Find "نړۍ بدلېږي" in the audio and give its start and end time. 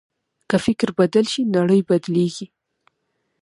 1.55-2.45